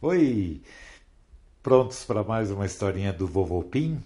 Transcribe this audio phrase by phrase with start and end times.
[0.00, 0.62] Oi!
[1.60, 4.00] Prontos para mais uma historinha do Vovô Pim?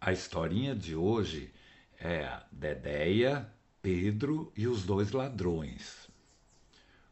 [0.00, 1.52] A historinha de hoje
[2.00, 3.48] é a Dedéia,
[3.80, 6.10] Pedro e os dois ladrões.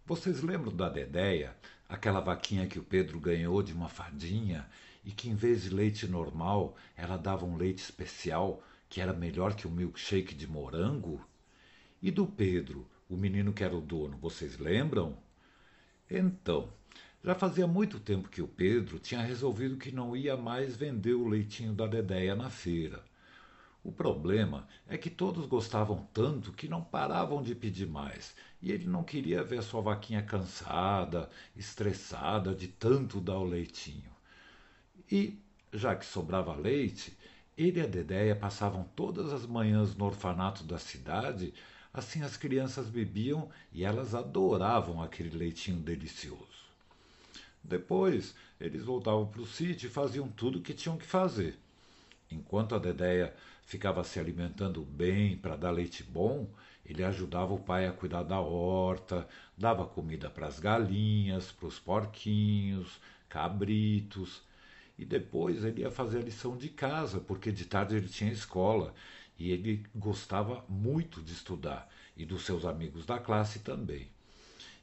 [0.04, 1.56] Vocês lembram da Dedéia,
[1.88, 4.68] aquela vaquinha que o Pedro ganhou de uma fadinha
[5.04, 9.54] e que em vez de leite normal, ela dava um leite especial que era melhor
[9.54, 11.24] que o milkshake de morango?
[12.02, 15.16] E do Pedro, o menino que era o dono, vocês lembram?
[16.10, 16.79] Então,
[17.22, 21.28] já fazia muito tempo que o Pedro tinha resolvido que não ia mais vender o
[21.28, 23.04] leitinho da Dedéia na feira.
[23.84, 28.86] O problema é que todos gostavam tanto que não paravam de pedir mais, e ele
[28.86, 34.10] não queria ver sua vaquinha cansada, estressada de tanto dar o leitinho.
[35.10, 35.38] E,
[35.72, 37.16] já que sobrava leite,
[37.56, 41.52] ele e a Dedéia passavam todas as manhãs no orfanato da cidade,
[41.92, 46.49] assim as crianças bebiam e elas adoravam aquele leitinho delicioso.
[47.62, 51.58] Depois, eles voltavam para o sítio e faziam tudo o que tinham que fazer.
[52.30, 56.48] Enquanto a Dedéia ficava se alimentando bem para dar leite bom,
[56.84, 61.78] ele ajudava o pai a cuidar da horta, dava comida para as galinhas, para os
[61.78, 64.42] porquinhos, cabritos.
[64.98, 68.94] E depois ele ia fazer a lição de casa, porque de tarde ele tinha escola
[69.38, 74.08] e ele gostava muito de estudar e dos seus amigos da classe também.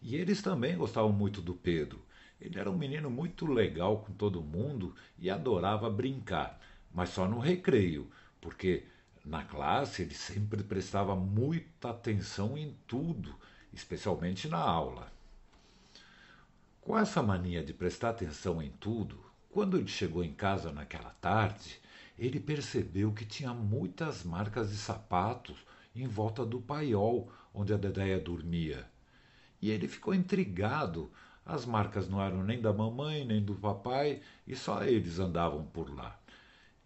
[0.02, 2.02] E eles também gostavam muito do Pedro.
[2.40, 6.60] Ele era um menino muito legal com todo mundo e adorava brincar,
[6.94, 8.86] mas só no recreio, porque
[9.26, 13.36] na classe ele sempre prestava muita atenção em tudo,
[13.74, 15.12] especialmente na aula.
[16.80, 21.80] Com essa mania de prestar atenção em tudo, quando ele chegou em casa naquela tarde,
[22.18, 25.58] ele percebeu que tinha muitas marcas de sapatos
[25.96, 28.88] em volta do paiol onde a Dedéia dormia.
[29.62, 31.12] E ele ficou intrigado
[31.48, 35.90] as marcas não eram nem da mamãe, nem do papai, e só eles andavam por
[35.90, 36.20] lá.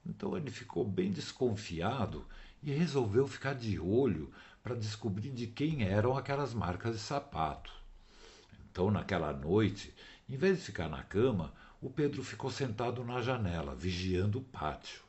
[0.05, 2.23] Então ele ficou bem desconfiado
[2.61, 7.73] e resolveu ficar de olho para descobrir de quem eram aquelas marcas de sapato.
[8.71, 9.94] Então, naquela noite,
[10.29, 11.51] em vez de ficar na cama,
[11.81, 15.01] o Pedro ficou sentado na janela, vigiando o pátio.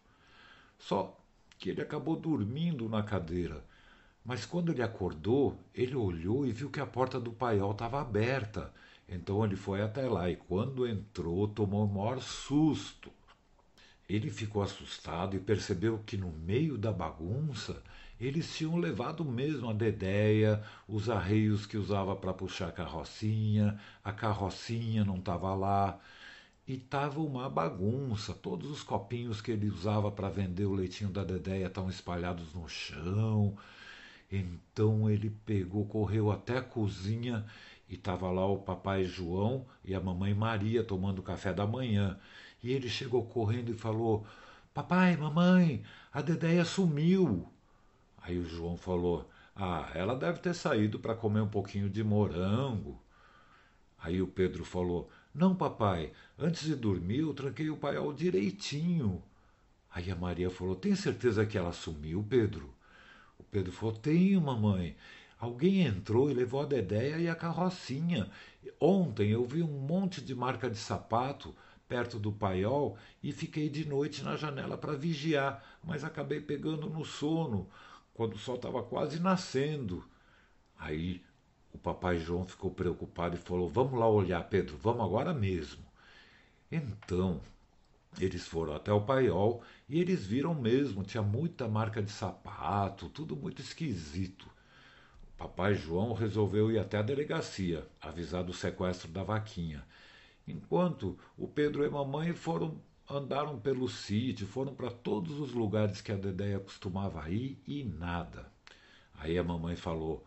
[0.78, 1.14] Só
[1.58, 3.62] que ele acabou dormindo na cadeira.
[4.24, 8.72] Mas quando ele acordou, ele olhou e viu que a porta do paiol estava aberta
[9.08, 13.10] então ele foi até lá e quando entrou tomou o maior susto.
[14.08, 17.82] Ele ficou assustado e percebeu que no meio da bagunça
[18.20, 24.12] eles tinham levado mesmo a dedéia, os arreios que usava para puxar a carrocinha, a
[24.12, 25.98] carrocinha não estava lá.
[26.66, 28.32] E estava uma bagunça.
[28.32, 32.68] Todos os copinhos que ele usava para vender o leitinho da Dedéia estavam espalhados no
[32.68, 33.56] chão.
[34.30, 37.44] Então ele pegou, correu até a cozinha
[37.92, 42.18] e estava lá o papai João e a mamãe Maria tomando café da manhã.
[42.62, 44.26] E ele chegou correndo e falou:
[44.72, 47.46] Papai, mamãe, a Dedéia sumiu.
[48.22, 52.98] Aí o João falou: Ah, ela deve ter saído para comer um pouquinho de morango.
[53.98, 59.22] Aí o Pedro falou: Não, papai, antes de dormir eu tranquei o paiol direitinho.
[59.90, 62.72] Aí a Maria falou: Tem certeza que ela sumiu, Pedro?
[63.38, 64.96] O Pedro falou: Tenho, mamãe.
[65.42, 68.30] Alguém entrou e levou a Dedéia e a carrocinha.
[68.78, 71.52] Ontem eu vi um monte de marca de sapato
[71.88, 77.04] perto do paiol e fiquei de noite na janela para vigiar, mas acabei pegando no
[77.04, 77.68] sono,
[78.14, 80.04] quando o sol estava quase nascendo.
[80.78, 81.20] Aí
[81.74, 85.82] o papai João ficou preocupado e falou: Vamos lá olhar, Pedro, vamos agora mesmo.
[86.70, 87.40] Então,
[88.20, 93.34] eles foram até o paiol e eles viram mesmo, tinha muita marca de sapato, tudo
[93.34, 94.51] muito esquisito.
[95.42, 99.84] Papai João resolveu ir até a delegacia, avisar do sequestro da vaquinha.
[100.46, 102.80] Enquanto o Pedro e a mamãe foram
[103.10, 108.46] andaram pelo sítio, foram para todos os lugares que a Dedéia costumava ir e nada.
[109.18, 110.24] Aí a mamãe falou: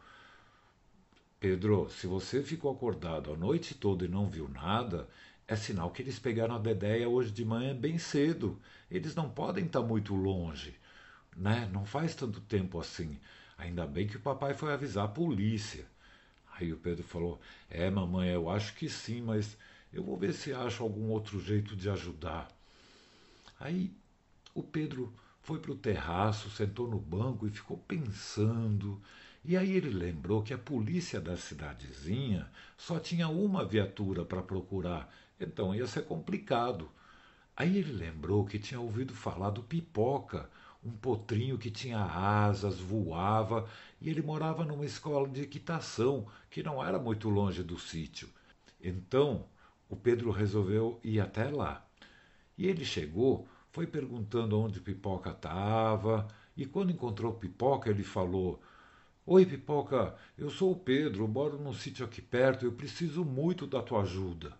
[1.39, 5.07] Pedro, se você ficou acordado a noite toda e não viu nada,
[5.47, 8.59] é sinal que eles pegaram a Dedéia hoje de manhã bem cedo.
[8.91, 10.75] Eles não podem estar tá muito longe,
[11.33, 11.69] né?
[11.71, 13.17] Não faz tanto tempo assim.
[13.57, 15.85] Ainda bem que o papai foi avisar a polícia.
[16.53, 19.57] Aí o Pedro falou: É, mamãe, eu acho que sim, mas
[19.93, 22.49] eu vou ver se acho algum outro jeito de ajudar.
[23.59, 23.91] Aí
[24.53, 29.01] o Pedro foi para o terraço, sentou no banco e ficou pensando.
[29.43, 35.13] E aí ele lembrou que a polícia da cidadezinha só tinha uma viatura para procurar,
[35.39, 36.89] então ia ser complicado.
[37.55, 40.49] Aí ele lembrou que tinha ouvido falar do pipoca,
[40.85, 43.67] um potrinho que tinha asas, voava,
[43.99, 48.29] e ele morava numa escola de equitação que não era muito longe do sítio.
[48.79, 49.45] Então,
[49.89, 51.83] o Pedro resolveu ir até lá.
[52.57, 58.61] E ele chegou, foi perguntando onde Pipoca estava, e quando encontrou Pipoca, ele falou:
[59.25, 63.81] Oi, Pipoca, eu sou o Pedro, moro num sítio aqui perto, eu preciso muito da
[63.81, 64.53] tua ajuda.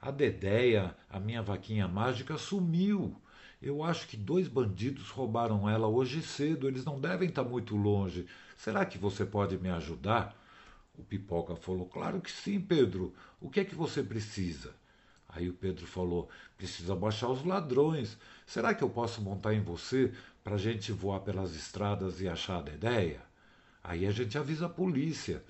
[0.00, 3.20] A Dedéia, a minha vaquinha mágica, sumiu.
[3.64, 8.26] Eu acho que dois bandidos roubaram ela hoje cedo, eles não devem estar muito longe.
[8.58, 10.38] Será que você pode me ajudar?
[10.98, 13.14] O Pipoca falou: Claro que sim, Pedro.
[13.40, 14.74] O que é que você precisa?
[15.26, 16.28] Aí o Pedro falou:
[16.58, 18.18] Precisa baixar os ladrões.
[18.46, 20.12] Será que eu posso montar em você
[20.44, 23.22] para a gente voar pelas estradas e achar a Dedéia?
[23.82, 25.42] Aí a gente avisa a polícia.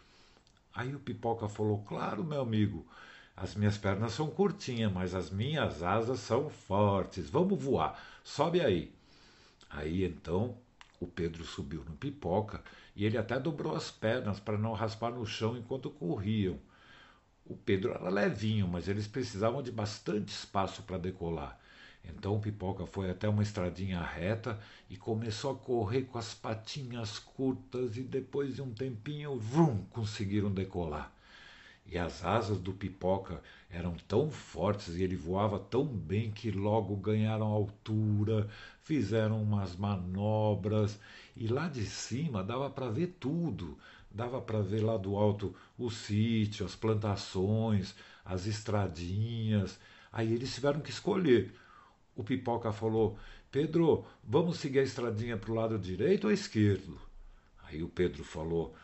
[0.72, 2.86] Aí o Pipoca falou: Claro, meu amigo.
[3.36, 7.28] As minhas pernas são curtinhas, mas as minhas asas são fortes.
[7.28, 8.00] Vamos voar.
[8.22, 8.92] Sobe aí.
[9.68, 10.56] Aí então
[11.00, 12.62] o Pedro subiu no pipoca
[12.94, 16.58] e ele até dobrou as pernas para não raspar no chão enquanto corriam.
[17.44, 21.58] O Pedro era levinho, mas eles precisavam de bastante espaço para decolar.
[22.04, 24.58] Então o Pipoca foi até uma estradinha reta
[24.90, 30.52] e começou a correr com as patinhas curtas e depois de um tempinho, vrum, conseguiram
[30.52, 31.13] decolar.
[31.86, 36.96] E as asas do Pipoca eram tão fortes e ele voava tão bem que logo
[36.96, 38.48] ganharam altura,
[38.82, 40.98] fizeram umas manobras
[41.36, 43.78] e lá de cima dava para ver tudo.
[44.10, 47.94] Dava para ver lá do alto o sítio, as plantações,
[48.24, 49.78] as estradinhas.
[50.12, 51.52] Aí eles tiveram que escolher.
[52.14, 53.18] O Pipoca falou:
[53.50, 57.00] Pedro, vamos seguir a estradinha para o lado direito ou esquerdo?
[57.64, 58.74] Aí o Pedro falou: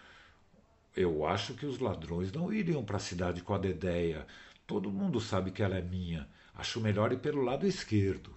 [0.97, 4.27] eu acho que os ladrões não iriam para a cidade com a Dedéia.
[4.67, 6.29] Todo mundo sabe que ela é minha.
[6.55, 8.37] Acho melhor ir pelo lado esquerdo.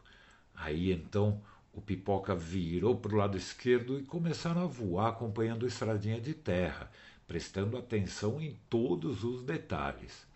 [0.55, 1.41] Aí então
[1.73, 6.33] o pipoca virou para o lado esquerdo e começaram a voar acompanhando a estradinha de
[6.33, 6.91] terra,
[7.27, 10.27] prestando atenção em todos os detalhes.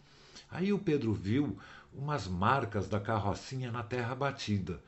[0.50, 1.58] Aí o Pedro viu
[1.94, 4.82] umas marcas da carrocinha na terra batida.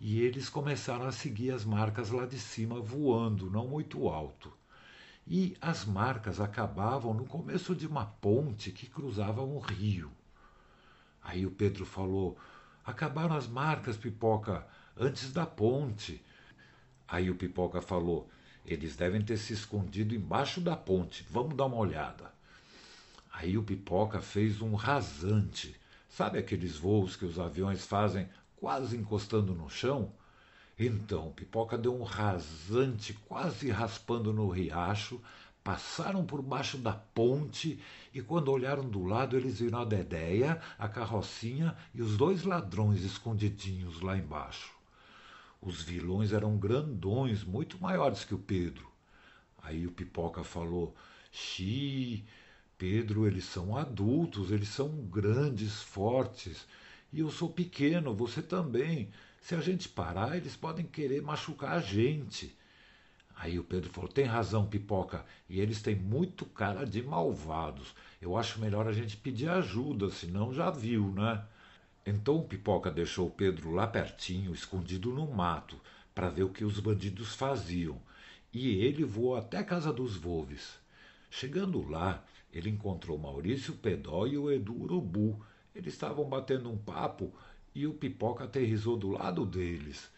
[0.00, 4.50] E eles começaram a seguir as marcas lá de cima, voando, não muito alto
[5.26, 10.10] e as marcas acabavam no começo de uma ponte que cruzava um rio.
[11.22, 12.36] Aí o Pedro falou:
[12.84, 16.22] Acabaram as marcas, Pipoca, antes da ponte.
[17.06, 18.28] Aí o Pipoca falou:
[18.64, 22.32] Eles devem ter se escondido embaixo da ponte, vamos dar uma olhada.
[23.32, 25.78] Aí o Pipoca fez um rasante.
[26.08, 30.12] Sabe aqueles voos que os aviões fazem quase encostando no chão?
[30.82, 35.20] Então, Pipoca deu um rasante, quase raspando no riacho,
[35.62, 37.78] passaram por baixo da ponte
[38.14, 43.04] e, quando olharam do lado, eles viram a Dedéia, a carrocinha e os dois ladrões
[43.04, 44.72] escondidinhos lá embaixo.
[45.60, 48.90] Os vilões eram grandões, muito maiores que o Pedro.
[49.62, 50.96] Aí o Pipoca falou:
[51.30, 52.24] Xi,
[52.78, 56.66] Pedro, eles são adultos, eles são grandes, fortes.
[57.12, 59.10] E eu sou pequeno, você também.
[59.40, 62.54] Se a gente parar, eles podem querer machucar a gente.
[63.34, 67.94] Aí o Pedro falou: tem razão, pipoca, e eles têm muito cara de malvados.
[68.20, 71.42] Eu acho melhor a gente pedir ajuda, senão já viu, né?
[72.04, 75.80] Então o pipoca deixou o Pedro lá pertinho, escondido no mato,
[76.14, 78.00] para ver o que os bandidos faziam.
[78.52, 80.78] E ele voou até a casa dos Volves.
[81.30, 85.40] Chegando lá, ele encontrou Maurício Pedó e o Edu Urubu.
[85.74, 87.32] Eles estavam batendo um papo
[87.74, 90.10] e o Pipoca aterrizou do lado deles.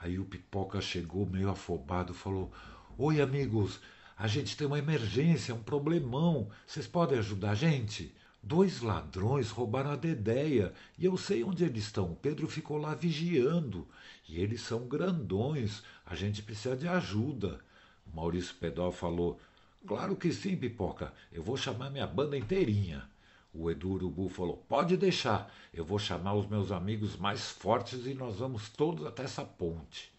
[0.00, 2.50] Aí o Pipoca chegou meio afobado, falou:
[2.96, 3.80] Oi, amigos,
[4.16, 6.50] a gente tem uma emergência, um problemão.
[6.66, 8.14] Vocês podem ajudar a gente?
[8.42, 12.14] Dois ladrões roubaram a Dedéia e eu sei onde eles estão.
[12.22, 13.86] Pedro ficou lá vigiando.
[14.26, 15.82] E eles são grandões.
[16.06, 17.60] A gente precisa de ajuda.
[18.06, 19.38] O Maurício Pedó falou:
[19.86, 21.12] Claro que sim, Pipoca.
[21.30, 23.08] Eu vou chamar minha banda inteirinha.
[23.52, 28.14] O Edu Urubu falou: Pode deixar, eu vou chamar os meus amigos mais fortes e
[28.14, 30.12] nós vamos todos até essa ponte.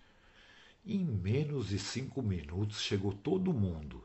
[0.85, 4.03] Em menos de cinco minutos chegou todo mundo.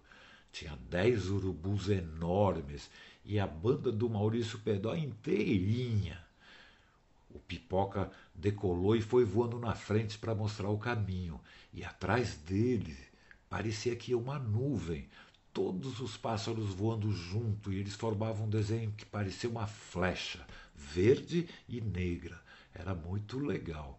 [0.52, 2.88] Tinha dez urubus enormes
[3.24, 6.24] e a banda do Maurício Pedó inteirinha.
[7.30, 11.40] O pipoca decolou e foi voando na frente para mostrar o caminho,
[11.74, 12.96] e atrás dele
[13.50, 15.08] parecia que ia uma nuvem,
[15.56, 21.48] todos os pássaros voando junto e eles formavam um desenho que parecia uma flecha, verde
[21.66, 22.38] e negra.
[22.74, 23.98] Era muito legal.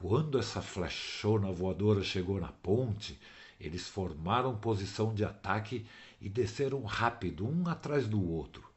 [0.00, 3.16] Quando essa flechona voadora chegou na ponte,
[3.60, 5.86] eles formaram posição de ataque
[6.20, 8.68] e desceram rápido, um atrás do outro.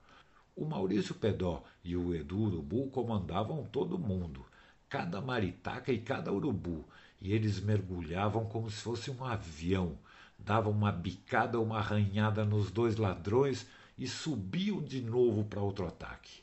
[0.55, 4.45] O Maurício Pedó e o Edu Urubu comandavam todo mundo,
[4.87, 6.85] cada maritaca e cada urubu,
[7.19, 9.97] e eles mergulhavam como se fosse um avião
[10.45, 16.41] dava uma bicada, uma arranhada nos dois ladrões e subiam de novo para outro ataque.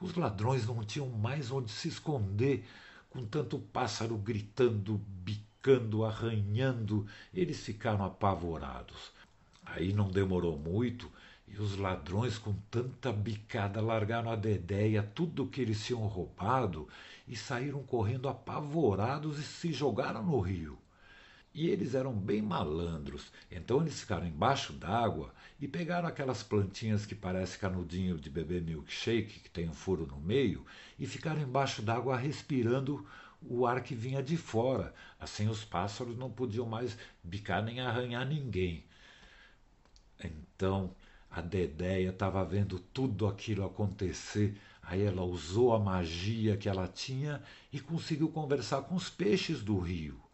[0.00, 2.66] Os ladrões não tinham mais onde se esconder,
[3.10, 9.10] com tanto pássaro gritando, bicando, arranhando, eles ficaram apavorados.
[9.64, 11.10] Aí não demorou muito
[11.48, 16.88] e os ladrões, com tanta bicada, largaram a dedéia, tudo o que eles tinham roubado
[17.26, 20.76] e saíram correndo apavorados e se jogaram no rio.
[21.56, 27.14] E eles eram bem malandros, então eles ficaram embaixo d'água e pegaram aquelas plantinhas que
[27.14, 30.66] parece canudinho de beber milkshake, que tem um furo no meio,
[30.98, 33.06] e ficaram embaixo d'água respirando
[33.40, 34.92] o ar que vinha de fora.
[35.18, 38.84] Assim os pássaros não podiam mais bicar nem arranhar ninguém.
[40.22, 40.94] Então
[41.30, 44.60] a Dedéia estava vendo tudo aquilo acontecer.
[44.82, 49.78] Aí ela usou a magia que ela tinha e conseguiu conversar com os peixes do
[49.78, 50.25] rio.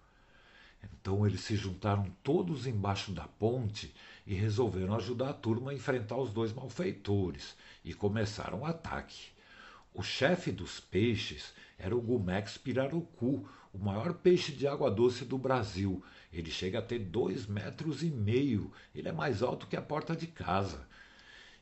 [0.82, 3.94] Então eles se juntaram todos embaixo da ponte
[4.26, 9.32] e resolveram ajudar a turma a enfrentar os dois malfeitores e começaram o ataque.
[9.94, 15.36] O chefe dos peixes era o Gumex pirarucu, o maior peixe de água doce do
[15.36, 16.02] Brasil.
[16.32, 18.72] Ele chega a ter dois metros e meio.
[18.94, 20.86] Ele é mais alto que a porta de casa.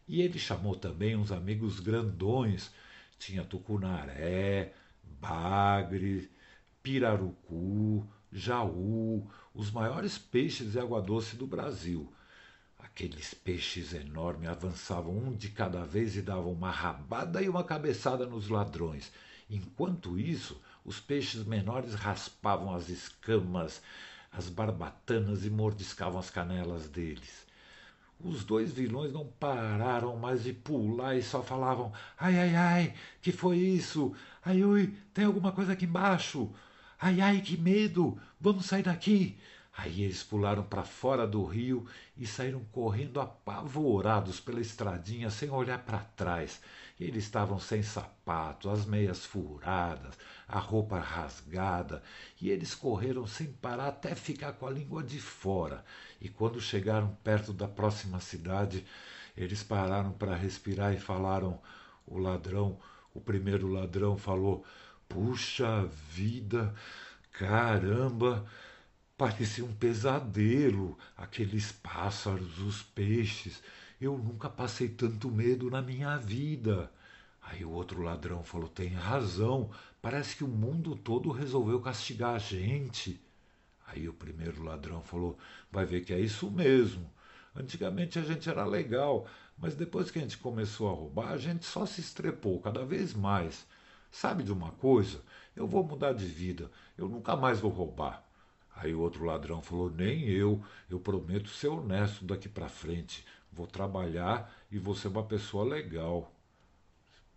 [0.07, 2.71] E ele chamou também uns amigos grandões.
[3.19, 4.73] Tinha tucunaré,
[5.21, 6.31] bagre,
[6.83, 12.11] pirarucu, jaú, os maiores peixes de água doce do Brasil.
[12.79, 18.27] Aqueles peixes enormes avançavam um de cada vez e davam uma rabada e uma cabeçada
[18.27, 19.13] nos ladrões.
[19.49, 23.83] Enquanto isso, os peixes menores raspavam as escamas,
[24.33, 27.47] as barbatanas e mordiscavam as canelas deles.
[28.23, 33.33] Os dois vilões não pararam mais de pular e só falavam: Ai, ai, ai, que
[33.33, 34.15] foi isso?
[34.45, 36.53] Ai, ui, tem alguma coisa aqui embaixo?
[37.03, 38.21] Ai, ai, que medo!
[38.39, 39.39] Vamos sair daqui!
[39.75, 45.79] Aí eles pularam para fora do rio e saíram correndo apavorados pela estradinha sem olhar
[45.79, 46.61] para trás.
[47.01, 50.15] Eles estavam sem sapato, as meias furadas,
[50.47, 52.03] a roupa rasgada,
[52.39, 55.83] e eles correram sem parar até ficar com a língua de fora.
[56.21, 58.85] E quando chegaram perto da próxima cidade,
[59.35, 61.59] eles pararam para respirar e falaram:
[62.07, 62.79] o ladrão,
[63.15, 64.63] o primeiro ladrão falou:
[65.11, 66.73] Puxa vida,
[67.33, 68.47] caramba!
[69.19, 73.61] Parecia um pesadelo, aqueles pássaros, os peixes.
[74.01, 76.93] Eu nunca passei tanto medo na minha vida.
[77.43, 82.39] Aí o outro ladrão falou: tem razão, parece que o mundo todo resolveu castigar a
[82.39, 83.21] gente.
[83.89, 85.37] Aí o primeiro ladrão falou:
[85.73, 87.11] vai ver que é isso mesmo.
[87.55, 89.27] Antigamente a gente era legal,
[89.59, 93.13] mas depois que a gente começou a roubar, a gente só se estrepou cada vez
[93.13, 93.67] mais.
[94.11, 95.23] Sabe de uma coisa?
[95.55, 98.25] Eu vou mudar de vida, eu nunca mais vou roubar.
[98.75, 103.25] Aí o outro ladrão falou: Nem eu, eu prometo ser honesto daqui para frente.
[103.53, 106.33] Vou trabalhar e vou ser uma pessoa legal.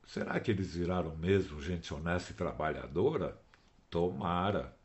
[0.05, 3.37] Será que eles viraram mesmo gente honesta e trabalhadora?
[3.89, 4.75] Tomara.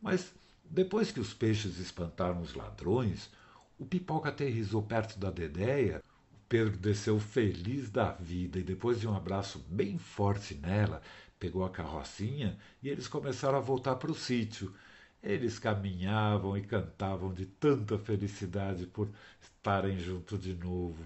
[0.00, 0.32] Mas
[0.64, 3.30] depois que os peixes espantaram os ladrões,
[3.78, 6.02] o pipoca aterrizou perto da Dedéia.
[6.48, 11.02] Pedro desceu feliz da vida e, depois de um abraço bem forte nela,
[11.38, 14.74] pegou a carrocinha e eles começaram a voltar para o sítio.
[15.22, 19.10] Eles caminhavam e cantavam de tanta felicidade por
[19.42, 21.04] estarem juntos de novo.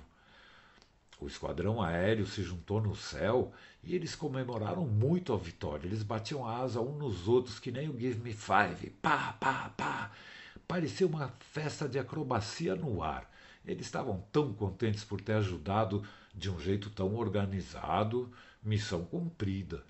[1.20, 5.86] O esquadrão aéreo se juntou no céu e eles comemoraram muito a vitória.
[5.86, 8.90] Eles batiam asa um nos outros que nem o Give Me Five.
[9.02, 10.10] Pá, pá, pá.
[10.68, 13.28] Parecia uma festa de acrobacia no ar.
[13.64, 16.02] Eles estavam tão contentes por ter ajudado
[16.34, 18.30] de um jeito tão organizado.
[18.62, 19.84] Missão cumprida.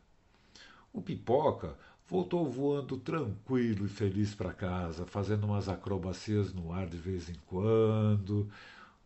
[0.93, 1.77] O Pipoca
[2.09, 7.37] voltou voando tranquilo e feliz para casa, fazendo umas acrobacias no ar de vez em
[7.47, 8.51] quando.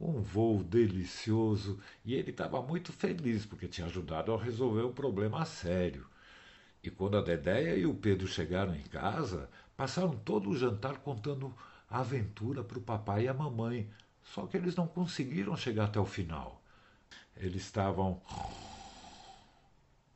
[0.01, 5.45] Um voo delicioso e ele estava muito feliz porque tinha ajudado a resolver um problema
[5.45, 6.07] sério.
[6.83, 11.55] E quando a Dedéia e o Pedro chegaram em casa, passaram todo o jantar contando
[11.91, 13.89] a aventura para o papai e a mamãe,
[14.33, 16.63] só que eles não conseguiram chegar até o final.
[17.37, 18.21] Eles estavam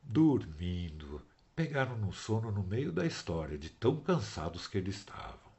[0.03, 1.21] dormindo
[1.61, 5.51] pegaram no sono no meio da história, de tão cansados que eles estavam.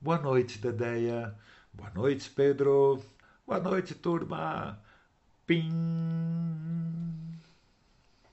[0.00, 1.34] Boa noite, Dedéia.
[1.72, 3.02] Boa noite, Pedro.
[3.46, 4.80] Boa noite, turma.
[5.46, 5.68] Pim.